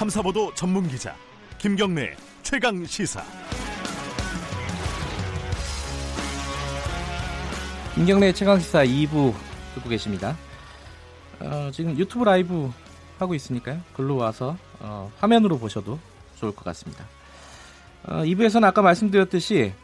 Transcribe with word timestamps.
탐사보도 0.00 0.54
전문 0.54 0.88
기자 0.88 1.14
김경래 1.58 2.16
최강 2.42 2.86
시사. 2.86 3.22
김경래 7.94 8.32
최강 8.32 8.58
시사 8.58 8.82
2부 8.82 9.34
듣고 9.74 9.90
계십니다. 9.90 10.38
어, 11.40 11.70
지금 11.70 11.98
유튜브 11.98 12.24
라이브 12.24 12.72
하고 13.18 13.34
있으니까요. 13.34 13.78
글로 13.92 14.16
와서 14.16 14.56
어, 14.78 15.12
화면으로 15.18 15.58
보셔도 15.58 15.98
좋을 16.36 16.54
것 16.54 16.64
같습니다. 16.64 17.04
어, 18.04 18.22
2부에서는 18.22 18.64
아까 18.64 18.80
말씀드렸듯이 18.80 19.74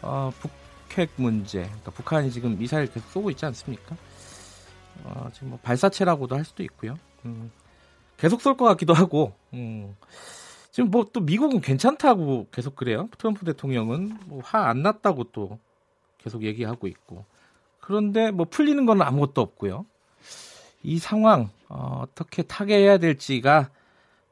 어, 0.00 0.32
북핵 0.88 1.10
문제, 1.16 1.64
그러니까 1.64 1.90
북한이 1.90 2.30
지금 2.30 2.56
미사일 2.56 2.86
계속 2.90 3.10
쏘고 3.10 3.30
있지 3.32 3.44
않습니까? 3.44 3.94
어, 5.04 5.28
지금 5.34 5.50
뭐 5.50 5.58
발사체라고도 5.62 6.34
할 6.34 6.46
수도 6.46 6.62
있고요. 6.62 6.96
음, 7.26 7.50
계속 8.16 8.40
쏠 8.40 8.56
것 8.56 8.64
같기도 8.66 8.94
하고 8.94 9.32
음, 9.52 9.96
지금 10.70 10.90
뭐 10.90 11.04
또 11.12 11.20
미국은 11.20 11.60
괜찮다고 11.60 12.46
계속 12.50 12.74
그래요. 12.76 13.08
트럼프 13.18 13.44
대통령은 13.44 14.18
뭐 14.26 14.40
화 14.42 14.68
안 14.68 14.82
났다고 14.82 15.24
또 15.32 15.58
계속 16.18 16.42
얘기하고 16.42 16.86
있고 16.86 17.24
그런데 17.80 18.30
뭐 18.30 18.46
풀리는 18.48 18.84
건 18.86 19.02
아무것도 19.02 19.40
없고요. 19.40 19.84
이 20.82 20.98
상황 20.98 21.50
어, 21.68 22.04
떻게 22.14 22.42
타개해야 22.42 22.98
될지가 22.98 23.70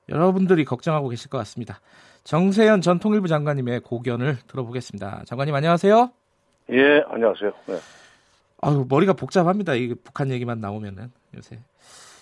여러분들이 0.08 0.64
걱정하고 0.64 1.08
계실 1.08 1.30
것 1.30 1.38
같습니다. 1.38 1.80
정세현 2.24 2.82
전 2.82 2.98
통일부 2.98 3.28
장관님의 3.28 3.80
고견을 3.80 4.38
들어보겠습니다. 4.46 5.24
장관님 5.26 5.54
안녕하세요. 5.54 6.10
예, 6.70 7.02
안녕하세요. 7.08 7.52
네. 7.66 7.78
아유 8.62 8.86
머리가 8.88 9.12
복잡합니다. 9.14 9.74
이 9.74 9.94
북한 9.94 10.30
얘기만 10.30 10.60
나오면은 10.60 11.10
요새 11.36 11.58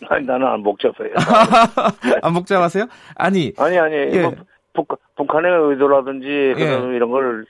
아니, 0.08 0.26
나는 0.26 0.46
안 0.46 0.62
복잡해요. 0.62 1.14
안 2.22 2.34
복잡하세요? 2.34 2.86
아니 3.16 3.52
아니, 3.58 3.78
아니, 3.78 3.94
예. 3.94 4.22
뭐 4.22 4.34
북, 4.72 4.88
북한의 5.16 5.50
의도라든지 5.70 6.54
그런 6.56 6.94
이런 6.94 7.10
걸 7.10 7.44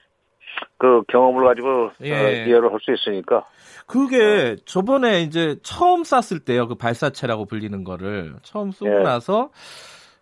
그 0.78 1.02
경험을 1.08 1.44
가지고 1.44 1.90
예. 2.02 2.12
어, 2.14 2.30
이해를 2.30 2.72
할 2.72 2.80
수 2.80 2.92
있으니까. 2.92 3.44
그게 3.86 4.56
저번에 4.64 5.20
이제 5.20 5.56
처음 5.62 6.04
쐈을 6.04 6.40
때요. 6.40 6.68
그 6.68 6.74
발사체라고 6.74 7.44
불리는 7.44 7.84
거를 7.84 8.34
처음 8.42 8.72
쏘고 8.72 8.90
예. 8.90 9.02
나서 9.02 9.50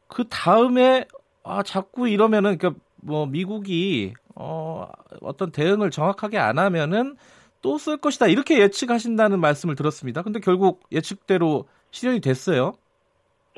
그 0.09 0.25
다음에 0.29 1.07
아 1.45 1.63
자꾸 1.63 2.09
이러면은 2.09 2.59
그러니까 2.59 2.81
뭐 2.97 3.27
미국이 3.27 4.15
어 4.35 4.89
어떤 5.21 5.53
대응을 5.53 5.91
정확하게 5.91 6.39
안 6.39 6.59
하면은 6.59 7.17
또쏠 7.63 7.99
것이다 7.99 8.27
이렇게 8.27 8.59
예측하신다는 8.61 9.41
말씀을 9.41 9.77
들었습니다. 9.77 10.23
근데 10.23 10.41
결국 10.41 10.81
예측대로 10.91 11.69
실현이 11.91 12.21
됐어요. 12.21 12.75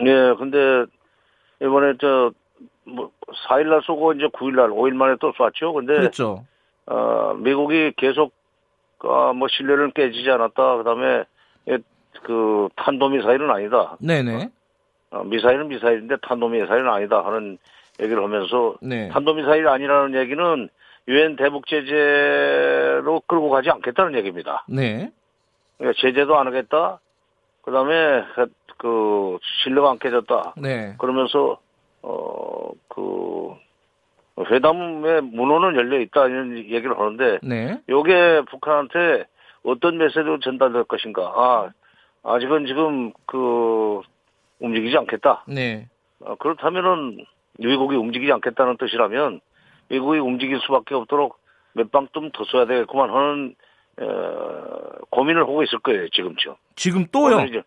예, 0.01 0.35
근데 0.39 0.87
이번에 1.61 1.95
저, 2.01 2.33
뭐, 2.85 3.11
4일날 3.49 3.85
쏘고 3.85 4.15
이제 4.15 4.27
9일날, 4.27 4.71
5일 4.71 4.93
만에 4.95 5.17
또 5.21 5.33
쐈죠. 5.33 5.73
근데, 5.73 5.95
그렇죠. 5.95 6.45
어, 6.87 7.35
미국이 7.35 7.93
계속, 7.97 8.33
아, 9.01 9.33
뭐, 9.35 9.49
신뢰를 9.49 9.93
깨지지 9.93 10.31
않았다. 10.31 10.77
그 10.79 10.85
다음에, 10.85 11.25
그, 12.23 12.69
탄도미사일은 12.77 13.51
아니다. 13.51 13.97
네네. 14.01 14.51
어, 15.11 15.25
미사일은 15.25 15.69
미사일인데 15.69 16.17
탄도미사일은 16.23 16.89
아니다 16.89 17.25
하는 17.25 17.59
얘기를 18.01 18.23
하면서 18.23 18.77
네. 18.81 19.09
탄도미사일 19.09 19.67
아니라는 19.69 20.19
얘기는 20.21 20.69
유엔 21.09 21.37
대북 21.37 21.67
제재로 21.67 23.21
끌고 23.27 23.51
가지 23.51 23.71
않겠다는 23.71 24.15
얘기입니다. 24.19 24.65
네. 24.69 25.11
그러니까 25.79 26.01
제재도 26.01 26.39
안 26.39 26.47
하겠다. 26.47 27.01
그다음에 27.63 28.25
그 28.79 29.39
신뢰가 29.63 29.91
안 29.91 29.99
깨졌다. 29.99 30.55
네. 30.57 30.95
그러면서 30.99 31.59
어그 32.03 33.55
회담의 34.51 35.23
문호는 35.23 35.77
열려 35.77 36.01
있다 36.01 36.27
이런 36.29 36.57
얘기를 36.57 36.99
하는데 36.99 37.39
네. 37.43 37.79
요게 37.89 38.43
북한한테 38.51 39.25
어떤 39.65 39.99
메시지로 39.99 40.41
전달될 40.41 40.85
것인가? 40.85 41.23
아 41.23 41.71
아직은 42.23 42.67
지금 42.67 43.13
그 43.27 44.01
움직이지 44.61 44.97
않겠다. 44.97 45.45
네. 45.47 45.89
어, 46.21 46.35
그렇다면은 46.37 47.25
미국이 47.59 47.97
움직이지 47.97 48.33
않겠다는 48.33 48.77
뜻이라면 48.79 49.41
미국이 49.89 50.19
움직일 50.19 50.61
수밖에 50.61 50.95
없도록 50.95 51.39
몇 51.75 51.91
방 51.91 52.09
좀 52.13 52.31
더 52.33 52.45
써야 52.45 52.65
되겠구만 52.67 53.11
하는 53.11 53.55
어, 54.01 54.91
고민을 55.11 55.43
하고 55.43 55.63
있을 55.63 55.79
거예요 55.81 56.09
지금쯤. 56.11 56.55
지금 56.77 57.07
또요. 57.07 57.37
오늘 57.37 57.49
이제-. 57.49 57.63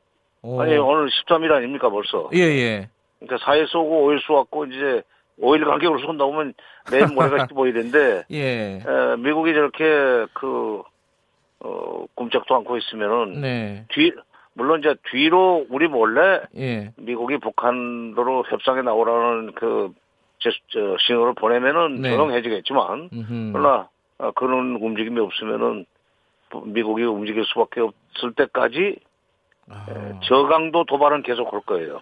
아니 0.60 0.78
오늘 0.78 1.10
13일 1.10 1.52
아닙니까 1.52 1.90
벌써. 1.90 2.30
예, 2.34 2.40
예. 2.40 2.90
그러니까 3.20 3.46
4일 3.46 3.68
쏘고 3.68 4.10
5일 4.10 4.22
쏘았고 4.26 4.66
이제 4.66 5.04
5일 5.40 5.66
간격으로 5.66 6.00
쏜다 6.00 6.26
보면 6.26 6.54
내일 6.92 7.08
모레같이 7.08 7.54
보이는데 7.56 8.24
예. 8.32 8.82
에, 8.86 9.16
미국이 9.18 9.54
저렇게 9.54 10.26
그 10.34 10.82
어, 11.60 12.06
꿈쩍도 12.16 12.56
않고 12.56 12.78
있으면은 12.78 13.42
네. 13.42 13.86
뒤 13.90 14.12
물론 14.54 14.80
이제 14.80 14.96
뒤로 15.12 15.66
우리 15.70 15.88
몰래 15.88 16.42
예. 16.58 16.92
미국이 16.98 17.38
북한으로 17.38 18.44
협상에 18.50 18.82
나오라는 18.82 19.54
그 19.54 19.92
제, 20.40 20.50
저, 20.68 20.98
신호를 21.00 21.34
보내면은 21.36 22.02
네. 22.02 22.10
조용해지겠지만 22.10 23.10
음흠. 23.14 23.52
그러나 23.54 23.88
어, 24.18 24.32
그런 24.32 24.76
움직임이 24.76 25.20
없으면은 25.22 25.86
미국이 26.62 27.04
움직일 27.04 27.46
수밖에 27.46 27.82
없을 27.82 28.34
때까지 28.36 28.98
아. 29.70 29.86
저강도 30.28 30.86
도발은 30.86 31.24
계속 31.24 31.52
할 31.54 31.62
거예요. 31.62 32.02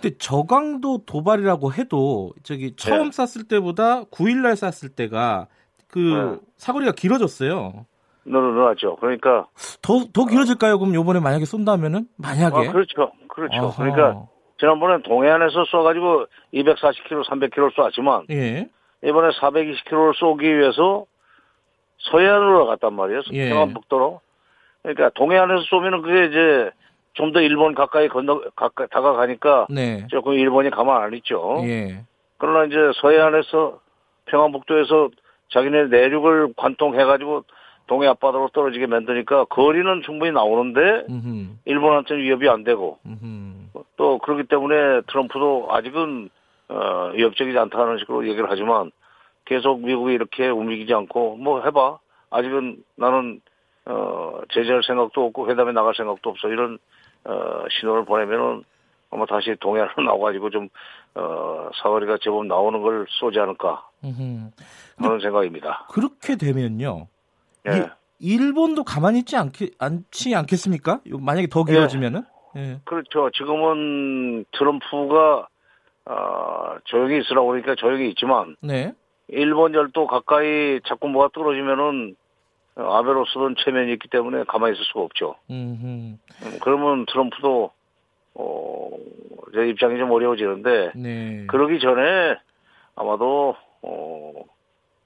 근데 0.00 0.16
저강도 0.18 1.04
도발이라고 1.06 1.72
해도 1.72 2.32
저기 2.42 2.74
처음 2.76 3.10
네. 3.10 3.26
쐈을 3.26 3.46
때보다 3.48 4.04
9일날 4.04 4.56
쐈을 4.56 4.90
때가 4.94 5.46
그 5.88 5.98
네. 5.98 6.46
사거리가 6.56 6.92
길어졌어요. 6.92 7.86
늘어나죠. 8.24 8.96
그러니까 8.96 9.46
더 9.82 10.04
더 10.12 10.26
길어질까요? 10.26 10.78
그럼 10.78 10.94
요번에 10.94 11.20
만약에 11.20 11.44
쏜다면은 11.44 12.06
만약에 12.16 12.68
아, 12.68 12.72
그렇죠, 12.72 13.10
그렇죠. 13.28 13.56
어허. 13.62 13.82
그러니까 13.82 14.26
지난번에 14.58 15.02
동해안에서 15.02 15.64
쏴가지고 15.64 16.28
240km, 16.54 17.24
300km 17.24 17.90
쐈지만 17.90 18.26
예. 18.30 18.68
이번에 19.04 19.30
420km를 19.40 20.14
쏘기 20.14 20.46
위해서 20.56 21.04
서해안으로 22.10 22.66
갔단 22.66 22.94
말이에요. 22.94 23.22
예. 23.32 23.48
평안북도로. 23.50 24.20
그러니까 24.82 25.10
동해안에서 25.10 25.62
쏘면은 25.68 26.02
그게 26.02 26.26
이제 26.26 26.70
좀 27.14 27.32
더 27.32 27.40
일본 27.40 27.74
가까이 27.74 28.08
건너 28.08 28.40
가까이 28.56 28.88
다가가니까 28.88 29.66
네. 29.70 30.06
조금 30.10 30.32
일본이 30.32 30.70
가만 30.70 31.02
안 31.02 31.12
있죠. 31.14 31.58
예. 31.64 32.04
그러나 32.38 32.64
이제 32.64 32.76
서해안에서 33.00 33.78
평안북도에서 34.26 35.10
자기네 35.50 35.88
내륙을 35.88 36.54
관통해가지고 36.56 37.44
동해 37.86 38.08
앞바다로 38.08 38.48
떨어지게 38.54 38.86
만드니까 38.86 39.44
거리는 39.44 40.02
충분히 40.02 40.32
나오는데 40.32 41.04
음흠. 41.10 41.48
일본한테는 41.66 42.22
위협이 42.22 42.48
안 42.48 42.64
되고 42.64 42.98
음흠. 43.04 43.82
또 43.96 44.18
그렇기 44.18 44.44
때문에 44.44 45.02
트럼프도 45.08 45.68
아직은 45.70 46.30
어, 46.68 47.10
위협적이지 47.14 47.58
않다는 47.58 47.98
식으로 47.98 48.26
얘기를 48.26 48.46
하지만 48.48 48.90
계속 49.44 49.80
미국이 49.80 50.12
이렇게 50.14 50.48
움직이지 50.48 50.92
않고 50.94 51.36
뭐 51.36 51.62
해봐 51.62 51.98
아직은 52.30 52.82
나는 52.96 53.40
어, 53.86 54.40
제재할 54.52 54.82
생각도 54.84 55.24
없고 55.26 55.50
회담에 55.50 55.72
나갈 55.72 55.94
생각도 55.94 56.30
없어 56.30 56.48
이런 56.48 56.78
어, 57.24 57.64
신호를 57.80 58.04
보내면은 58.04 58.64
아마 59.10 59.26
다시 59.26 59.54
동해안으로 59.60 60.02
나와가지고 60.04 60.50
좀 60.50 60.68
어, 61.14 61.68
사거리가 61.82 62.18
제법 62.22 62.46
나오는 62.46 62.80
걸 62.80 63.06
쏘지 63.20 63.38
않을까. 63.38 63.86
하는 64.96 65.20
생각입니다. 65.20 65.86
그렇게 65.90 66.36
되면요. 66.36 67.06
예. 67.68 67.88
이, 68.18 68.34
일본도 68.34 68.84
가만히 68.84 69.18
있지 69.20 69.36
않겠, 69.36 69.72
않지 69.78 70.34
않겠습니까? 70.34 71.00
요- 71.10 71.18
만약에 71.18 71.48
더 71.48 71.64
길어지면은? 71.64 72.24
예. 72.56 72.80
그렇죠. 72.84 73.30
지금은 73.30 74.44
트럼프가 74.52 75.46
어, 76.06 76.76
조용히 76.84 77.20
있으라고 77.20 77.48
그러니까 77.48 77.74
조용히 77.76 78.08
있지만 78.10 78.56
네. 78.60 78.92
일본 79.32 79.74
열도 79.74 80.06
가까이 80.06 80.80
자꾸 80.86 81.08
뭐가 81.08 81.30
떨어지면은 81.34 82.14
어, 82.76 82.94
아베로스는 82.96 83.56
체면이 83.64 83.92
있기 83.94 84.08
때문에 84.08 84.44
가만히 84.44 84.74
있을 84.74 84.84
수가 84.86 85.00
없죠. 85.00 85.34
음, 85.50 86.18
그러면 86.62 87.04
트럼프도 87.06 87.70
어, 88.34 88.90
제 89.54 89.68
입장이 89.68 89.98
좀 89.98 90.10
어려워지는데 90.10 90.92
네. 90.96 91.46
그러기 91.48 91.80
전에 91.80 92.36
아마도 92.96 93.54
어, 93.82 94.32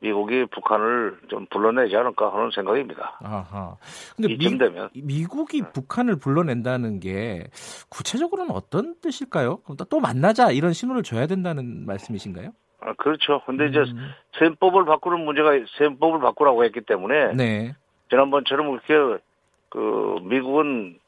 미국이 0.01 0.45
북한을 0.53 1.19
좀 1.29 1.47
불러내지 1.47 1.97
않을까 1.97 2.33
하는 2.33 2.51
생각입니다. 2.55 3.19
아하. 3.21 3.77
근데 4.15 4.33
이쯤 4.35 4.53
미, 4.53 4.59
되면 4.59 4.91
미국이 4.95 5.63
북한을 5.73 6.17
불러낸다는 6.21 7.01
게 7.01 7.49
구체적으로는 7.89 8.53
어떤 8.55 8.95
뜻일까요? 9.01 9.57
그럼 9.63 9.77
또- 9.77 9.85
또 9.87 9.99
만나자 10.01 10.53
이런 10.53 10.73
신호를 10.73 11.03
줘야 11.03 11.27
된다는 11.27 11.85
말씀이신가요? 11.87 12.51
아, 12.87 12.93
그렇죠. 12.95 13.43
근데 13.45 13.67
이제 13.67 13.81
음, 13.81 14.13
셈법을 14.39 14.85
바꾸는 14.85 15.25
문제가 15.25 15.51
셈법을 15.77 16.21
바꾸라고 16.21 16.65
했기 16.65 16.81
때문에 16.81 17.35
네. 17.35 17.75
지난번처럼 18.11 18.71
그렇게 18.71 19.23
그 19.69 20.21
미국은 20.23 20.99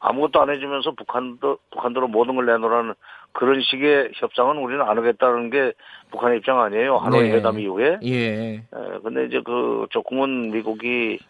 아무것도 0.00 0.40
안 0.40 0.50
해주면서 0.50 0.92
북한도 0.92 1.58
북한대로 1.70 2.08
모든 2.08 2.34
걸 2.34 2.46
내놓으라는 2.46 2.94
그런 3.32 3.60
식의 3.60 4.10
협상은 4.14 4.58
우리는 4.58 4.82
안 4.82 4.98
하겠다는 4.98 5.50
게 5.50 5.72
북한의 6.10 6.38
입장 6.38 6.60
아니에요. 6.60 6.96
하노이 6.96 7.28
네. 7.28 7.36
회담 7.36 7.60
이후에. 7.60 8.00
예. 8.02 8.54
에, 8.54 8.62
근데 9.04 9.26
이제 9.26 9.40
그 9.44 9.86
조금은 9.90 10.50
미국이 10.50 11.20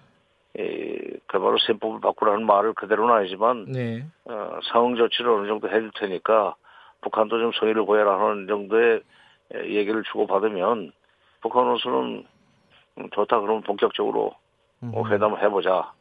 에, 0.58 0.98
그바로 1.26 1.58
셈법을 1.58 2.00
바꾸라는 2.00 2.46
말을 2.46 2.72
그대로는 2.72 3.14
아니지만 3.14 3.66
네. 3.66 4.06
어, 4.24 4.60
상응 4.72 4.96
조치를 4.96 5.30
어느 5.30 5.46
정도 5.46 5.68
해줄 5.68 5.90
테니까 5.98 6.54
북한도 7.02 7.38
좀 7.38 7.52
성의를 7.52 7.84
보여라 7.84 8.18
하는 8.18 8.46
정도의 8.46 8.96
에, 8.96 9.00
얘기를 9.54 10.02
주고 10.04 10.26
받으면 10.26 10.92
북한 11.40 11.66
으로서는 11.66 12.24
음, 12.98 13.10
좋다 13.12 13.40
그러면 13.40 13.62
본격적으로 13.62 14.32
어, 14.82 15.04
회담을 15.08 15.42
해보자. 15.42 15.92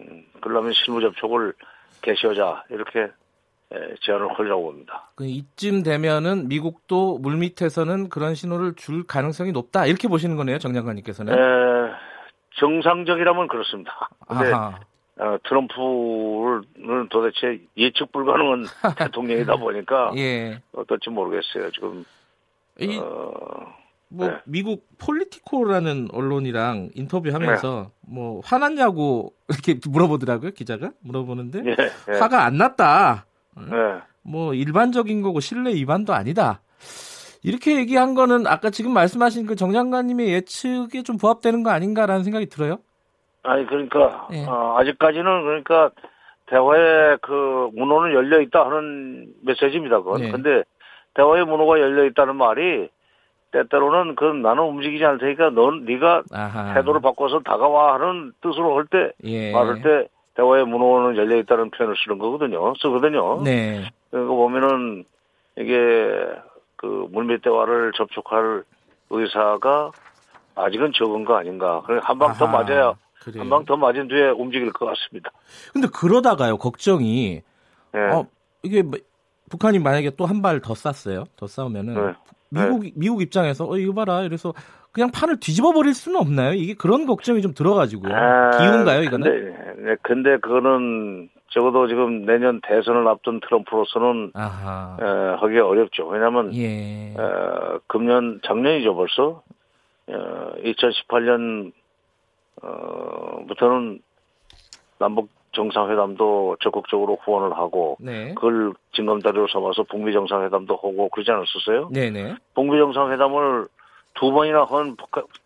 음, 0.00 0.24
그러려면 0.40 0.72
실무 0.72 1.00
접촉을 1.00 1.54
개시하자 2.02 2.64
이렇게 2.70 3.00
에, 3.72 3.94
제안을 4.00 4.38
하려고 4.38 4.64
봅니다. 4.64 5.10
그 5.14 5.26
이쯤 5.26 5.82
되면은 5.82 6.48
미국도 6.48 7.18
물 7.18 7.36
밑에서는 7.36 8.08
그런 8.08 8.34
신호를 8.34 8.74
줄 8.74 9.06
가능성이 9.06 9.52
높다 9.52 9.86
이렇게 9.86 10.08
보시는 10.08 10.36
거네요, 10.36 10.58
정 10.58 10.72
장관님께서는. 10.72 11.32
에, 11.32 11.92
정상적이라면 12.56 13.48
그렇습니다. 13.48 14.08
근데 14.26 14.52
아하. 14.52 14.78
어, 15.18 15.36
트럼프는 15.44 17.08
도대체 17.10 17.60
예측 17.76 18.10
불가능한 18.10 18.64
대통령이다 18.98 19.56
보니까 19.56 20.12
예. 20.16 20.62
어떨지 20.72 21.10
모르겠어요. 21.10 21.70
지금 21.72 22.04
이, 22.80 22.98
어, 22.98 23.30
뭐 24.08 24.26
네. 24.28 24.36
미국 24.44 24.86
폴리티코라는 24.98 26.08
언론이랑 26.12 26.90
인터뷰하면서 26.94 27.86
네. 27.86 27.92
뭐 28.12 28.40
화났냐고 28.44 29.34
이렇게 29.48 29.78
물어보더라고요 29.88 30.50
기자가 30.52 30.90
물어보는데 31.00 31.62
예, 31.66 31.76
예, 32.12 32.18
화가 32.18 32.44
안 32.44 32.56
났다. 32.56 33.26
예. 33.60 34.00
뭐 34.22 34.54
일반적인 34.54 35.22
거고 35.22 35.40
신뢰 35.40 35.74
위반도 35.74 36.12
아니다. 36.12 36.60
이렇게 37.42 37.76
얘기한 37.76 38.14
거는 38.14 38.46
아까 38.46 38.70
지금 38.70 38.92
말씀하신 38.92 39.46
그 39.46 39.56
정 39.56 39.72
장관님의 39.72 40.28
예측에 40.32 41.02
좀 41.02 41.16
부합되는 41.16 41.62
거 41.62 41.70
아닌가라는 41.70 42.22
생각이 42.24 42.46
들어요. 42.46 42.78
아니 43.42 43.64
그러니까 43.66 44.28
예. 44.32 44.44
어, 44.44 44.76
아직까지는 44.78 45.24
그러니까 45.24 45.90
대화의 46.46 47.18
그 47.22 47.70
문호는 47.74 48.12
열려 48.12 48.40
있다 48.40 48.66
하는 48.66 49.28
메시지입니다. 49.42 49.98
그건. 50.02 50.20
네. 50.20 50.30
근데 50.32 50.64
대화의 51.14 51.44
문호가 51.44 51.80
열려 51.80 52.04
있다는 52.06 52.36
말이 52.36 52.88
때때로는 53.52 54.14
그 54.14 54.24
나는 54.24 54.62
움직이지 54.62 55.04
않을 55.04 55.18
테니까 55.18 55.50
넌 55.50 55.84
네가 55.84 56.22
아하. 56.32 56.74
태도를 56.74 57.00
바꿔서 57.00 57.40
다가와 57.40 57.94
하는 57.94 58.32
뜻으로 58.40 58.76
할 58.76 58.84
때 58.86 59.12
예. 59.24 59.52
말할 59.52 59.82
때 59.82 60.08
대화의 60.34 60.64
문호는 60.66 61.16
열려 61.16 61.36
있다는 61.38 61.70
표현을 61.70 61.96
쓰는 62.04 62.18
거거든요. 62.18 62.72
쓰거든요. 62.80 63.42
네. 63.42 63.90
그거 64.10 64.34
보면은 64.34 65.04
이게 65.58 66.10
그 66.76 67.08
물밑 67.10 67.42
대화를 67.42 67.92
접촉할 67.96 68.62
의사가 69.10 69.90
아직은 70.54 70.92
적은 70.94 71.24
거 71.24 71.34
아닌가. 71.36 71.82
한 72.02 72.18
방 72.18 72.32
더. 72.34 72.46
맞아야. 72.46 72.94
한 73.36 73.50
방 73.50 73.64
더 73.66 73.76
맞은 73.76 74.06
뒤에 74.08 74.28
움직일 74.30 74.72
것 74.72 74.86
같습니다. 74.86 75.30
근데 75.72 75.88
그러다가요 75.92 76.56
걱정이 76.56 77.42
예. 77.96 77.98
어 77.98 78.24
이게 78.62 78.82
뭐- 78.82 78.98
북한이 79.50 79.78
만약에 79.80 80.10
또 80.16 80.24
한 80.26 80.40
발 80.42 80.60
더 80.60 80.74
쐈어요. 80.74 81.24
더 81.36 81.46
싸우면은 81.46 81.94
네. 81.94 82.12
미국 82.50 82.84
미국 82.96 83.22
입장에서 83.22 83.68
어 83.68 83.76
이거 83.76 83.92
봐라 83.92 84.22
이래서 84.22 84.54
그냥 84.92 85.10
판을 85.12 85.38
뒤집어 85.38 85.72
버릴 85.72 85.92
수는 85.94 86.18
없나요? 86.18 86.52
이게 86.54 86.74
그런 86.74 87.06
걱정이 87.06 87.42
좀 87.42 87.52
들어가지고요. 87.54 88.12
아, 88.14 88.50
기운가요 88.58 89.02
이거는? 89.04 89.24
근데, 89.30 89.82
네, 89.82 89.96
근데 90.02 90.36
그거는 90.38 91.28
적어도 91.50 91.86
지금 91.88 92.24
내년 92.26 92.60
대선을 92.62 93.06
앞둔 93.08 93.40
트럼프로서는 93.40 94.32
아하. 94.34 94.96
에, 95.00 95.04
하기 95.40 95.58
어렵죠. 95.58 96.06
왜냐하면 96.08 96.54
예. 96.56 97.14
어, 97.16 97.78
금년 97.86 98.40
작년이죠 98.44 98.94
벌써 98.96 99.42
어, 100.08 100.52
2018년 100.64 101.72
어, 102.62 103.44
부터는 103.46 104.00
남북 104.98 105.28
정상회담도 105.52 106.56
적극적으로 106.60 107.18
후원을 107.24 107.56
하고 107.56 107.96
네. 108.00 108.34
그걸 108.34 108.72
징검다리로 108.92 109.48
삼아서 109.48 109.82
북미 109.84 110.12
정상회담도 110.12 110.74
하고 110.74 111.08
그러지 111.08 111.30
않았었어요? 111.30 111.90
네네. 111.92 112.36
북미 112.54 112.78
정상회담을 112.78 113.68
두 114.14 114.32
번이나 114.32 114.64
한 114.64 114.96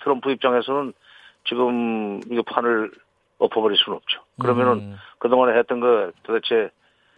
트럼프 0.03 0.31
입장에서는 0.31 0.93
지금 1.49 2.21
이거 2.31 2.43
판을 2.43 2.91
엎어버릴 3.39 3.77
수는 3.77 3.97
없죠. 3.97 4.21
그러면은 4.41 4.73
음, 4.75 4.97
그동안에 5.19 5.59
했던 5.59 5.81
거 5.81 6.11
도대체 6.23 6.71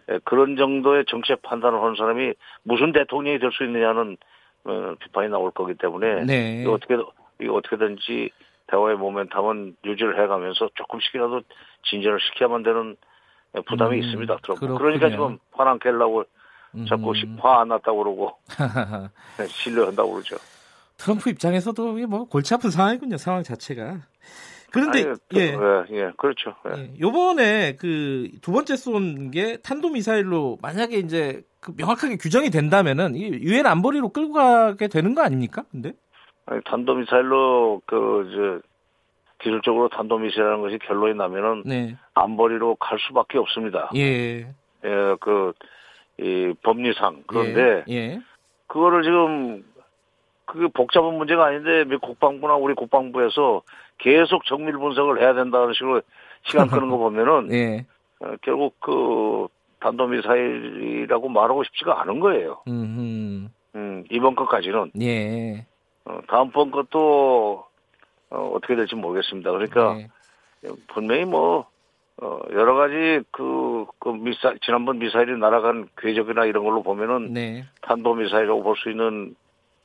에, 0.08 0.18
그런 0.24 0.56
정도의 0.56 1.04
정책 1.06 1.42
판단을 1.42 1.80
하는 1.80 1.94
사람이 1.96 2.32
무슨 2.62 2.92
대통령이 2.92 3.38
될 3.38 3.50
수 3.52 3.64
있느냐는 3.64 4.16
어, 4.64 4.94
비판이 5.00 5.28
나올 5.28 5.50
거기 5.52 5.74
때문에 5.74 6.24
네. 6.24 6.62
이거 6.62 6.72
어떻게 6.72 6.96
이거 7.40 7.54
어떻게든지 7.54 8.30
대화의 8.68 8.96
모멘텀은 8.96 9.76
유지를 9.84 10.20
해가면서 10.20 10.68
조금씩이라도 10.74 11.42
진전을 11.90 12.18
시켜야만 12.20 12.62
되는 12.62 12.96
에, 13.54 13.60
부담이 13.62 13.96
음, 13.98 14.02
있습니다. 14.02 14.36
트럼프. 14.42 14.60
그렇군요. 14.60 14.78
그러니까 14.78 15.10
지금 15.10 15.38
화안 15.52 15.78
깰라고 15.78 16.26
자꾸 16.88 17.12
음. 17.12 17.38
화안 17.40 17.68
났다고 17.68 17.98
그러고 17.98 18.36
네, 19.38 19.46
신뢰한다고 19.46 20.12
그러죠. 20.12 20.36
트럼프 20.98 21.30
입장에서도 21.30 21.96
이게 21.98 22.06
뭐 22.06 22.24
골치 22.26 22.52
아픈 22.54 22.70
상황이군요. 22.70 23.16
상황 23.18 23.42
자체가. 23.42 24.00
그런데 24.72 25.04
아니, 25.04 25.16
예. 25.36 25.40
예, 25.40 25.84
예, 25.96 26.10
그렇죠. 26.18 26.54
예. 26.74 26.78
예. 26.82 26.90
요번에 27.00 27.76
그 27.76 28.28
두 28.42 28.52
번째 28.52 28.76
쏜 28.76 29.30
게 29.30 29.56
탄도 29.58 29.90
미사일로 29.90 30.58
만약에 30.60 30.98
이제 30.98 31.42
그 31.60 31.72
명확하게 31.76 32.16
규정이 32.16 32.50
된다면은 32.50 33.14
이 33.14 33.22
유엔 33.22 33.66
안보리로 33.66 34.10
끌고 34.10 34.32
가게 34.34 34.88
되는 34.88 35.14
거 35.14 35.22
아닙니까? 35.22 35.64
근데 35.70 35.92
아니, 36.46 36.60
탄도 36.64 36.94
미사일로 36.94 37.80
그, 37.86 38.60
저, 38.62 38.68
기술적으로 39.38 39.88
탄도미사일이라는 39.88 40.60
것이 40.60 40.78
결론이 40.78 41.14
나면은 41.14 41.62
네. 41.64 41.96
안보리로 42.14 42.76
갈 42.76 42.98
수밖에 43.00 43.38
없습니다. 43.38 43.90
예. 43.94 44.46
예, 44.84 45.16
그, 45.20 45.52
이 46.18 46.54
법리상. 46.62 47.24
그런데 47.26 47.84
예. 47.88 47.94
예. 47.94 48.20
그거를 48.66 49.02
지금 49.02 49.64
그게 50.46 50.68
복잡한 50.68 51.14
문제가 51.14 51.46
아닌데 51.46 51.84
미 51.84 51.96
국방부나 51.96 52.54
우리 52.54 52.74
국방부에서 52.74 53.62
계속 53.98 54.44
정밀 54.46 54.72
분석을 54.78 55.20
해야 55.20 55.34
된다는 55.34 55.72
식으로 55.74 56.00
시간 56.44 56.68
끄는 56.68 56.88
거 56.88 56.96
보면은 56.96 57.48
예. 57.52 57.84
어, 58.20 58.34
결국 58.42 58.74
그 58.80 59.48
탄도미사일이라고 59.80 61.28
말하고 61.28 61.64
싶지가 61.64 62.00
않은 62.02 62.20
거예요. 62.20 62.62
음. 62.68 63.48
음, 63.74 64.04
이번 64.10 64.34
것까지는. 64.34 64.92
예. 65.02 65.66
어, 66.06 66.18
다음번 66.28 66.70
것도 66.70 67.65
어, 68.30 68.52
어떻게 68.54 68.74
될지 68.76 68.94
모르겠습니다. 68.94 69.50
그러니까 69.50 69.98
예. 69.98 70.08
분명히 70.88 71.24
뭐 71.24 71.66
어, 72.20 72.40
여러 72.52 72.74
가지 72.74 73.20
그, 73.30 73.86
그 73.98 74.08
미사 74.08 74.54
지난번 74.64 74.98
미사일이 74.98 75.36
날아간 75.38 75.88
궤적이나 75.98 76.46
이런 76.46 76.64
걸로 76.64 76.82
보면은 76.82 77.32
네. 77.32 77.64
탄도 77.82 78.14
미사일이라고 78.14 78.62
볼 78.62 78.76
수 78.76 78.90
있는 78.90 79.34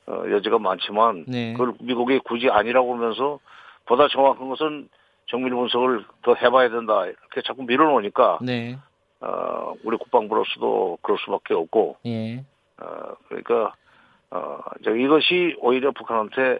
어, 0.08 0.24
여지가 0.30 0.58
많지만 0.60 1.26
네. 1.28 1.54
그걸 1.54 1.74
미국이 1.82 2.20
굳이 2.20 2.50
아니라고 2.50 2.96
하면서 2.96 3.40
보다 3.86 4.08
정확한 4.08 4.50
것은 4.50 4.90
정밀 5.28 5.54
분석을 5.54 6.06
더 6.24 6.34
해봐야 6.34 6.70
된다 6.70 7.06
이렇게 7.06 7.42
자꾸 7.46 7.64
밀어놓으니까 7.64 8.40
네. 8.42 8.78
어, 9.20 9.74
우리 9.84 9.98
국방부로서도 9.98 11.00
그럴 11.02 11.18
수밖에 11.20 11.54
없고 11.54 11.98
예. 12.06 12.44
어, 12.82 13.14
그러니까 13.28 13.74
어, 14.32 14.60
이것이 14.86 15.56
오히려 15.60 15.92
북한한테 15.92 16.60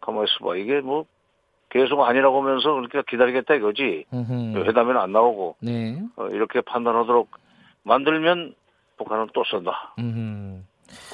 가만히 0.00 0.26
있어 0.30 0.44
봐 0.46 0.56
이게 0.56 0.80
뭐 0.80 1.06
계속 1.70 2.02
아니라고 2.02 2.42
하면서 2.42 2.70
그러니까 2.72 3.02
기다리겠다 3.08 3.54
이거지 3.54 4.04
음흠. 4.12 4.64
회담에는 4.66 5.00
안 5.00 5.12
나오고 5.12 5.56
네. 5.60 6.00
어, 6.16 6.26
이렇게 6.28 6.60
판단하도록 6.60 7.28
만들면 7.82 8.54
북한은 8.98 9.28
또 9.34 9.44
쏜다. 9.44 9.94
음흠. 9.98 10.60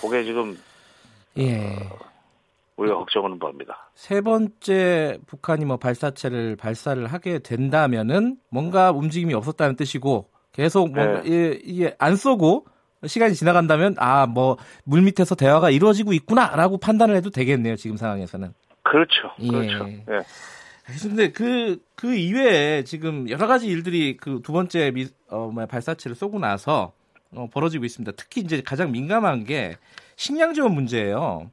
그게 0.01 0.25
지금 0.25 0.57
예. 1.39 1.77
우리가 2.77 2.97
걱정하는 2.97 3.39
바입니다. 3.39 3.91
세 3.95 4.21
번째 4.21 5.19
북한이 5.27 5.65
뭐 5.65 5.77
발사체를 5.77 6.57
발사를 6.57 7.05
하게 7.07 7.39
된다면은 7.39 8.37
뭔가 8.51 8.91
움직임이 8.91 9.35
없었다는 9.35 9.77
뜻이고 9.77 10.29
계속 10.53 10.93
뭔가 10.93 11.23
네. 11.23 11.31
예, 11.31 11.61
이게 11.65 11.95
안 11.99 12.17
쏘고 12.17 12.67
시간이 13.07 13.35
지나간다면 13.35 13.97
아 13.99 14.27
뭐 14.27 14.57
물밑에서 14.85 15.35
대화가 15.35 15.71
이루어지고 15.71 16.13
있구나라고 16.13 16.79
판단을 16.79 17.17
해도 17.17 17.31
되겠네요 17.31 17.77
지금 17.77 17.97
상황에서는. 17.97 18.53
그렇죠. 18.93 19.33
예. 19.41 19.49
그렇죠. 19.49 19.89
예. 19.89 20.23
근데 21.01 21.31
그, 21.31 21.81
그 21.95 22.15
이외에 22.15 22.85
지금 22.85 23.29
여러 23.31 23.47
가지 23.47 23.67
일들이 23.67 24.17
그 24.17 24.43
두 24.43 24.53
번째 24.53 24.91
미, 24.91 25.07
어, 25.29 25.51
뭐야, 25.53 25.67
발사체를 25.67 26.15
쏘고 26.15 26.39
나서 26.39 26.93
어, 27.35 27.49
벌어지고 27.53 27.85
있습니다. 27.85 28.13
특히 28.17 28.43
이제 28.43 28.63
가장 28.63 28.93
민감한 28.93 29.45
게 29.45 29.77
식량 30.17 30.55
지원 30.55 30.75
문제예요. 30.75 31.51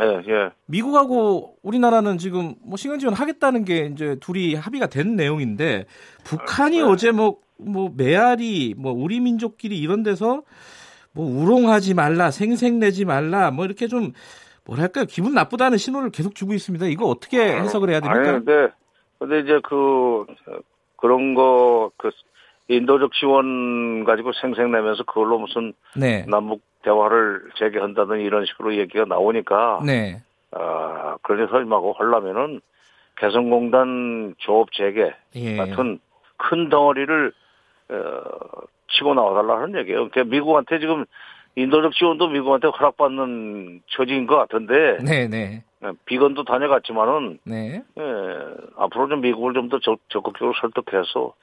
예, 0.00 0.32
예. 0.32 0.50
미국하고 0.66 1.56
우리나라는 1.62 2.16
지금 2.18 2.54
뭐 2.62 2.76
식량 2.76 2.98
지원 2.98 3.14
하겠다는 3.14 3.64
게 3.64 3.90
이제 3.92 4.16
둘이 4.20 4.54
합의가 4.54 4.86
된 4.86 5.16
내용인데 5.16 5.86
북한이 6.24 6.78
네. 6.78 6.82
어제 6.82 7.10
뭐 7.10 7.40
뭐 7.60 7.92
메아리, 7.94 8.74
뭐 8.76 8.92
우리 8.92 9.20
민족끼리 9.20 9.78
이런 9.78 10.02
데서 10.02 10.42
뭐 11.12 11.26
우롱하지 11.26 11.94
말라, 11.94 12.30
생색내지 12.30 13.04
말라, 13.04 13.50
뭐 13.50 13.64
이렇게 13.64 13.88
좀 13.88 14.12
뭐랄까요 14.66 15.06
기분 15.06 15.34
나쁘다는 15.34 15.78
신호를 15.78 16.10
계속 16.10 16.34
주고 16.34 16.52
있습니다. 16.52 16.86
이거 16.86 17.06
어떻게 17.06 17.38
해석을 17.40 17.90
해야 17.90 18.00
됩니까? 18.00 18.20
아니 18.20 18.44
근데 18.44 18.72
근데 19.18 19.40
이제 19.40 19.60
그 19.64 20.26
그런 20.96 21.34
거그 21.34 22.10
인도적 22.68 23.12
지원 23.14 24.04
가지고 24.04 24.32
생색내면서 24.32 25.04
그걸로 25.04 25.38
무슨 25.38 25.72
네, 25.96 26.24
남북 26.28 26.62
대화를 26.82 27.50
재개한다는 27.58 28.20
이런 28.20 28.46
식으로 28.46 28.76
얘기가 28.76 29.04
나오니까 29.06 29.80
네, 29.84 30.22
아 30.52 31.16
그런 31.22 31.48
설마고 31.48 31.94
하려면은 31.94 32.60
개성공단 33.16 34.34
조업 34.38 34.72
재개 34.72 35.12
예, 35.34 35.56
같은 35.56 35.98
큰 36.36 36.68
덩어리를 36.70 37.32
어, 37.90 38.22
치고 38.92 39.14
나와달라는 39.14 39.78
얘기예요. 39.80 40.08
그러니까 40.08 40.24
미국한테 40.24 40.78
지금 40.78 41.04
인도적 41.62 41.92
지원도 41.94 42.28
미국한테 42.28 42.68
허락받는 42.68 43.82
처지인 43.88 44.26
것 44.26 44.36
같은데 44.36 44.98
네, 45.04 45.28
네, 45.28 45.62
비건도 46.04 46.44
다녀갔지만은 46.44 47.38
네, 47.44 47.82
예, 47.98 48.02
앞으로 48.76 49.08
좀 49.08 49.20
미국을 49.20 49.54
좀 49.54 49.68
더 49.68 49.78
적극적으로 50.08 50.52
설득해서 50.60 51.34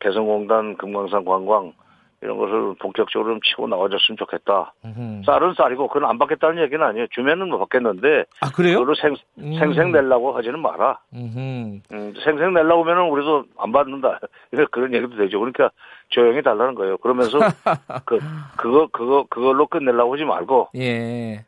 개성공단, 0.00 0.76
금강산 0.76 1.24
관광 1.24 1.72
이런 2.22 2.36
것을 2.36 2.74
본격적으로 2.78 3.32
좀 3.32 3.40
치고 3.42 3.66
나와줬으면 3.68 4.18
좋겠다. 4.18 4.74
음흠. 4.84 5.22
쌀은 5.24 5.54
쌀이고 5.54 5.88
그건 5.88 6.08
안 6.08 6.18
받겠다는 6.18 6.62
얘기는 6.62 6.84
아니에요. 6.84 7.06
주면은 7.12 7.48
뭐 7.48 7.58
받겠는데 7.60 8.24
아 8.40 8.50
그래요? 8.50 8.78
그거를 8.78 8.94
생, 9.00 9.16
음. 9.38 9.58
생색 9.58 9.90
내려고 9.90 10.36
하지는 10.36 10.60
마라. 10.60 10.98
음, 11.14 11.80
생색 11.90 12.52
내려고 12.52 12.82
하면은 12.82 13.10
우리도 13.10 13.44
안 13.56 13.72
받는다. 13.72 14.20
그런 14.70 14.92
얘기도 14.92 15.16
되죠. 15.16 15.38
그러니까 15.38 15.70
조용히 16.10 16.42
달라는 16.42 16.74
거예요. 16.74 16.98
그러면서 16.98 17.38
그 18.04 18.18
그거 18.56 18.86
그거 18.92 19.24
그걸로 19.30 19.66
끝내려고 19.66 20.12
하지 20.14 20.24
말고 20.24 20.68
예. 20.76 21.44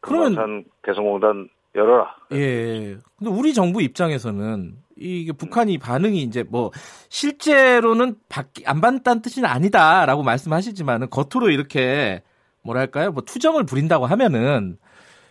그러면 0.00 0.64
개성공단 0.82 1.48
열어라. 1.74 2.16
예. 2.32 2.96
근데 3.18 3.30
우리 3.30 3.52
정부 3.52 3.82
입장에서는 3.82 4.72
이게 5.02 5.32
북한이 5.32 5.78
반응이 5.78 6.22
이제 6.22 6.44
뭐 6.48 6.70
실제로는 7.08 8.16
받, 8.28 8.46
안 8.66 8.80
받는다는 8.80 9.22
뜻은 9.22 9.44
아니다라고 9.44 10.22
말씀하시지만은 10.22 11.10
겉으로 11.10 11.50
이렇게 11.50 12.22
뭐랄까요? 12.62 13.12
뭐 13.12 13.22
투정을 13.22 13.64
부린다고 13.64 14.06
하면은 14.06 14.76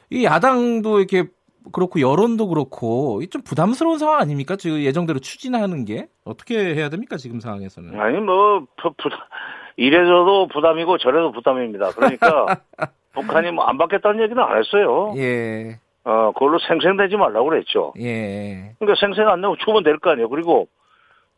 이 0.10 0.26
야당도 0.26 1.00
이렇게 1.00 1.26
그렇고 1.72 2.02
여론도 2.02 2.48
그렇고 2.48 3.22
이좀 3.22 3.44
부담스러운 3.44 3.98
상황 4.00 4.20
아닙니까? 4.20 4.56
지금 4.56 4.82
예정대로 4.82 5.20
추진하는 5.20 5.86
게 5.86 6.08
어떻게 6.26 6.58
해야 6.76 6.90
됩니까? 6.90 7.18
지금 7.18 7.40
상황에서는. 7.40 8.00
아니 8.00 8.20
뭐 8.20 8.66
부, 8.82 8.92
부, 8.98 9.10
이래저도 9.78 10.48
부담이고 10.48 10.98
저래도 10.98 11.32
부담입니다. 11.32 11.92
그러니까 11.92 12.62
북한이 13.14 13.52
뭐 13.52 13.66
안 13.66 13.78
받겠다는 13.78 14.24
얘기는 14.24 14.42
안 14.42 14.58
했어요. 14.58 15.14
예. 15.18 15.80
어 16.04 16.32
그걸로 16.34 16.58
생생내지 16.60 17.16
말라고 17.18 17.50
그랬죠. 17.50 17.94
예. 18.00 18.74
그러니까 18.80 19.00
생생 19.00 19.28
안 19.28 19.42
내고 19.42 19.56
주면 19.58 19.84
될 19.84 20.00
거 20.00 20.10
아니에요. 20.12 20.30
그리고 20.30 20.68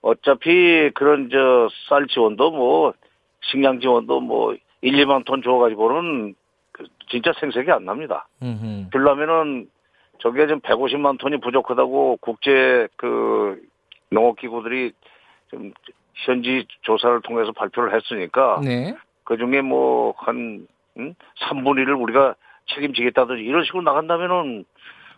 어차피 0.01 0.89
그런 0.93 1.29
저 1.29 1.69
쌀 1.89 2.07
지원도 2.07 2.51
뭐 2.51 2.93
식량 3.41 3.79
지원도 3.79 4.21
뭐 4.21 4.55
1, 4.81 4.93
2만 5.05 5.25
톤 5.25 5.41
줘가지고는 5.41 6.35
그 6.71 6.85
진짜 7.09 7.31
생색이 7.39 7.71
안 7.71 7.85
납니다. 7.85 8.27
음흠. 8.41 8.89
그러려면은 8.91 9.67
저게 10.19 10.47
지금 10.47 10.59
150만 10.61 11.19
톤이 11.19 11.39
부족하다고 11.41 12.17
국제 12.21 12.87
그 12.95 13.61
농업기구들이 14.11 14.91
좀 15.49 15.73
현지 16.15 16.65
조사를 16.81 17.21
통해서 17.21 17.51
발표를 17.51 17.93
했으니까 17.95 18.61
네. 18.63 18.95
그 19.25 19.37
중에 19.37 19.61
뭐한 19.61 20.67
음? 20.97 21.15
3분의 21.41 21.85
1을 21.85 22.01
우리가 22.01 22.35
책임지겠다든지 22.67 23.43
이런 23.43 23.63
식으로 23.63 23.83
나간다면은 23.83 24.65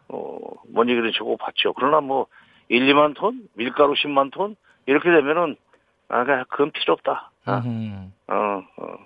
어, 0.09 0.37
뭔 0.69 0.89
얘기를 0.89 1.11
치고 1.11 1.37
봤죠. 1.37 1.73
그러나 1.73 2.01
뭐 2.01 2.27
1, 2.69 2.85
2만 2.87 3.15
톤, 3.15 3.47
밀가루 3.53 3.93
10만 3.93 4.31
톤 4.31 4.55
이렇게 4.85 5.09
되면은 5.09 5.55
아, 6.09 6.23
그건 6.45 6.71
필요 6.71 6.93
없다. 6.93 7.31
아. 7.45 7.63
어, 8.27 8.63
어. 8.77 8.97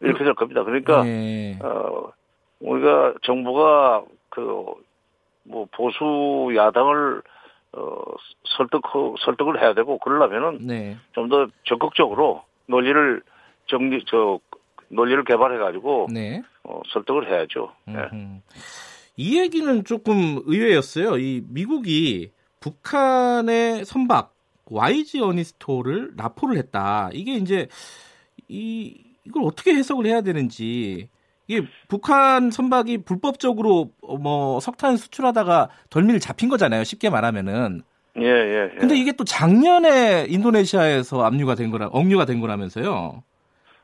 이렇게 0.00 0.24
될 0.24 0.34
겁니다. 0.34 0.64
그러니까 0.64 1.06
예. 1.06 1.58
어, 1.62 2.12
우리가 2.60 3.14
정부가 3.22 4.04
그 4.30 4.90
뭐 5.50 5.66
보수 5.72 6.54
야당을 6.54 7.22
어, 7.72 8.02
설득 8.56 8.82
설득을 9.20 9.60
해야 9.60 9.74
되고 9.74 9.98
그러려면은 9.98 10.66
네. 10.66 10.96
좀더 11.12 11.48
적극적으로 11.64 12.42
논리를 12.66 13.22
정리 13.66 14.04
저 14.06 14.40
논리를 14.90 15.24
개발해 15.24 15.58
가지고 15.58 16.08
네. 16.12 16.42
어, 16.64 16.80
설득을 16.92 17.30
해야죠. 17.30 17.72
예. 17.88 17.92
음흠. 17.92 18.40
이 19.16 19.38
얘기는 19.38 19.84
조금 19.84 20.40
의외였어요. 20.44 21.18
이 21.18 21.42
미국이 21.48 22.32
북한의 22.60 23.84
선박 23.84 24.34
YG 24.66 25.20
어니스토를 25.20 26.12
납포를 26.16 26.56
했다. 26.58 27.10
이게 27.12 27.34
이제 27.34 27.68
이 28.48 28.96
이걸 29.24 29.44
어떻게 29.44 29.74
해석을 29.74 30.06
해야 30.06 30.22
되는지 30.22 31.08
이게 31.46 31.66
북한 31.88 32.50
선박이 32.50 32.98
불법적으로 32.98 33.90
어, 34.02 34.16
뭐 34.16 34.60
석탄 34.60 34.96
수출하다가 34.96 35.68
덜미를 35.90 36.20
잡힌 36.20 36.48
거잖아요. 36.48 36.84
쉽게 36.84 37.10
말하면은. 37.10 37.82
예, 38.16 38.24
예, 38.24 38.70
예. 38.74 38.78
근데 38.78 38.96
이게 38.96 39.12
또 39.12 39.24
작년에 39.24 40.26
인도네시아에서 40.28 41.22
압류가 41.22 41.54
된 41.54 41.70
거라 41.70 41.86
억류가 41.88 42.24
된 42.24 42.40
거라면서요. 42.40 43.22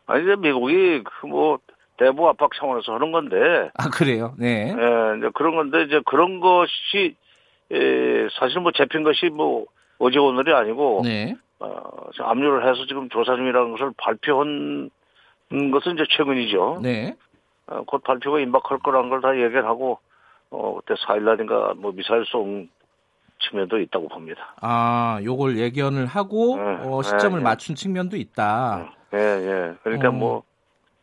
아니 0.06 0.22
이제 0.24 0.36
미국이 0.36 1.02
그 1.04 1.26
뭐 1.26 1.58
대부 1.98 2.28
압박 2.28 2.50
차원에서 2.54 2.94
하는 2.94 3.10
건데 3.10 3.70
아 3.74 3.88
그래요? 3.88 4.34
네. 4.38 4.68
예, 4.68 5.18
이제 5.18 5.30
그런 5.34 5.56
건데 5.56 5.82
이제 5.84 6.00
그런 6.04 6.40
것이 6.40 7.16
예, 7.72 8.28
사실 8.38 8.60
뭐 8.60 8.70
잡힌 8.72 9.02
것이 9.02 9.26
뭐 9.30 9.64
어제 9.98 10.18
오늘이 10.18 10.52
아니고 10.52 11.00
네. 11.04 11.34
어, 11.58 11.80
압류를 12.18 12.68
해서 12.68 12.84
지금 12.86 13.08
조사 13.08 13.34
중이라는 13.34 13.70
것을 13.72 13.92
발표한 13.96 14.90
것은 15.72 15.94
이제 15.94 16.04
최근이죠. 16.10 16.80
네. 16.82 17.16
어, 17.66 17.82
곧 17.86 18.04
발표가 18.04 18.40
임박할 18.40 18.78
거라는 18.80 19.08
걸 19.08 19.20
다 19.22 19.34
얘기를 19.34 19.64
하고 19.64 19.98
어, 20.50 20.76
그때 20.84 21.00
4일날인가 21.00 21.76
뭐 21.78 21.92
미사일 21.92 22.24
쏜 22.26 22.68
측면도 23.38 23.78
있다고 23.80 24.08
봅니다. 24.08 24.54
아, 24.60 25.18
요걸 25.24 25.58
예견을 25.58 26.04
하고 26.06 26.56
네, 26.56 26.62
어, 26.82 27.02
시점을 27.02 27.30
네, 27.30 27.36
네. 27.38 27.42
맞춘 27.42 27.74
측면도 27.74 28.16
있다. 28.18 28.92
예, 29.14 29.18
예. 29.18 29.74
그러니까 29.82 30.08
어. 30.08 30.12
뭐 30.12 30.42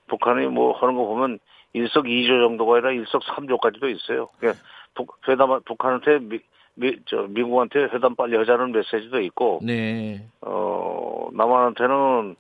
북한이 0.07 0.48
뭐 0.48 0.74
하는 0.77 0.95
거 0.95 1.05
보면 1.05 1.39
일석 1.74 2.07
이조 2.07 2.39
정도가 2.41 2.77
아니라 2.77 2.91
일석 2.91 3.24
삼조까지도 3.24 3.89
있어요. 3.89 4.27
그러니까 4.38 4.63
북, 4.93 5.17
회담 5.27 5.60
북한한테 5.63 6.19
미, 6.19 6.39
미, 6.75 6.98
저 7.05 7.24
미국한테 7.29 7.86
회담 7.86 8.15
빨리 8.15 8.38
하자는 8.38 8.72
메시지도 8.72 9.22
있고 9.22 9.60
네. 9.63 10.25
어 10.41 11.29
남한한테는 11.33 12.36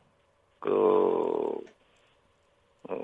그 0.59 1.57
어, 2.89 2.95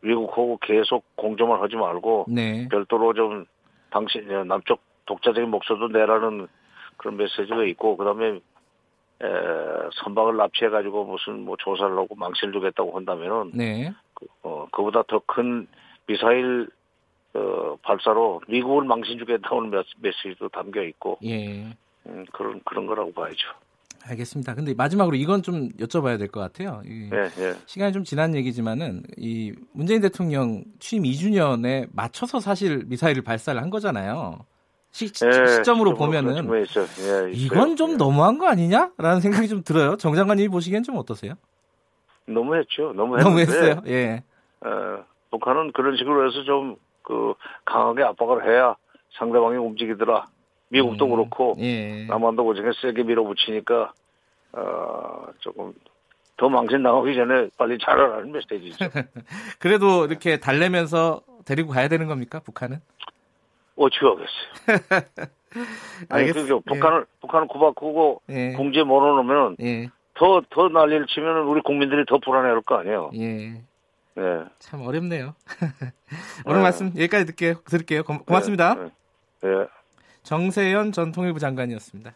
미국하고 0.00 0.58
계속 0.60 1.04
공조만 1.16 1.60
하지 1.60 1.76
말고 1.76 2.26
네. 2.28 2.68
별도로 2.68 3.14
좀 3.14 3.46
당신 3.90 4.26
남쪽 4.46 4.80
독자적인 5.06 5.50
목소리도 5.50 5.88
내라는 5.88 6.48
그런 6.96 7.16
메시지가 7.16 7.64
있고 7.64 7.96
그다음에 7.96 8.40
에, 9.24 9.88
선박을 10.04 10.36
납치해 10.36 10.70
가지고 10.70 11.04
무슨 11.04 11.40
뭐 11.44 11.56
조사를 11.58 11.96
하고 11.96 12.14
망치를 12.14 12.52
주겠다고 12.52 12.96
한다면은 12.96 13.52
네. 13.54 13.92
그, 14.14 14.26
어 14.42 14.66
그보다 14.70 15.02
더 15.08 15.20
큰 15.26 15.66
미사일 16.06 16.68
어 17.34 17.76
발사로 17.82 18.42
미국을 18.48 18.84
망신 18.84 19.18
주겠다는 19.18 19.70
메- 19.70 19.82
메시지도 19.98 20.48
담겨 20.50 20.82
있고 20.84 21.18
예. 21.24 21.74
음, 22.06 22.24
그런 22.32 22.60
그런 22.64 22.86
거라고 22.86 23.12
봐야죠. 23.12 23.48
알겠습니다. 24.06 24.54
근데 24.54 24.74
마지막으로 24.74 25.16
이건 25.16 25.42
좀 25.42 25.70
여쭤봐야 25.78 26.18
될 26.18 26.28
것 26.28 26.38
같아요. 26.40 26.82
이 26.84 27.08
예, 27.10 27.30
예. 27.42 27.54
시간이 27.64 27.92
좀 27.94 28.04
지난 28.04 28.34
얘기지만은 28.34 29.02
이 29.16 29.54
문재인 29.72 30.02
대통령 30.02 30.62
취임 30.78 31.04
2주년에 31.04 31.88
맞춰서 31.94 32.38
사실 32.38 32.84
미사일을 32.86 33.22
발사를 33.22 33.60
한 33.60 33.70
거잖아요. 33.70 34.40
시, 34.94 35.08
시- 35.08 35.24
예, 35.26 35.46
시점으로 35.48 35.94
그런 35.96 36.06
보면은. 36.22 36.48
예. 36.54 37.30
이건 37.32 37.74
좀 37.74 37.92
예. 37.92 37.96
너무한 37.96 38.38
거 38.38 38.46
아니냐라는 38.46 39.20
생각이 39.20 39.48
좀 39.48 39.64
들어요. 39.64 39.96
정 39.96 40.14
장관님이 40.14 40.48
보시기엔 40.48 40.84
좀 40.84 40.96
어떠세요? 40.96 41.34
너무했죠. 42.26 42.92
너무했는데 42.92 43.22
너무했어요. 43.24 43.82
예. 43.88 44.22
어, 44.60 45.04
북한은 45.32 45.72
그런 45.72 45.96
식으로 45.96 46.26
해서 46.28 46.42
좀 46.44 46.76
그 47.06 47.34
강하게 47.66 48.02
압박을 48.02 48.48
해야 48.50 48.76
상대방이 49.18 49.58
움직이더라. 49.58 50.24
미국도 50.70 51.04
음, 51.04 51.10
그렇고 51.10 51.54
예. 51.58 52.06
남한도 52.06 52.46
그중에 52.46 52.70
세게 52.80 53.02
밀어붙이니까 53.02 53.92
어, 54.52 55.26
조금 55.40 55.74
더 56.38 56.48
망신 56.48 56.82
나오기 56.82 57.14
전에 57.14 57.50
빨리 57.58 57.76
잘하라는 57.78 58.32
메시지죠. 58.32 58.86
그래도 59.60 60.06
이렇게 60.06 60.40
달래면서 60.40 61.20
데리고 61.44 61.72
가야 61.72 61.88
되는 61.88 62.06
겁니까 62.06 62.40
북한은? 62.40 62.80
어찌하겠어요. 63.76 65.28
아니 66.08 66.32
그죠. 66.32 66.62
예. 66.66 66.74
북한을 66.74 67.06
북한을 67.20 67.48
구박하고 67.48 68.22
예. 68.30 68.52
공지에 68.52 68.82
몰아놓으면 68.82 69.56
예, 69.60 69.88
더더 70.14 70.68
난리를 70.68 71.06
치면 71.06 71.44
우리 71.46 71.60
국민들이 71.62 72.04
더 72.06 72.18
불안해할 72.18 72.62
거 72.62 72.76
아니에요. 72.76 73.10
예. 73.14 73.62
예. 74.18 74.44
참 74.58 74.82
어렵네요. 74.82 75.34
오늘 76.46 76.58
네. 76.58 76.62
말씀 76.62 76.86
여기까지 76.88 77.26
듣게요. 77.26 77.54
들을게요. 77.64 78.04
고, 78.04 78.18
고맙습니다. 78.24 78.76
예. 79.44 79.48
예. 79.48 79.66
정세현 80.22 80.92
전 80.92 81.12
통일부 81.12 81.38
장관이었습니다. 81.38 82.12